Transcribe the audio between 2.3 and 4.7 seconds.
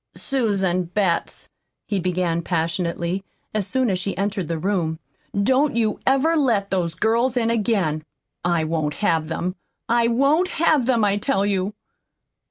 passionately, as soon as she entered the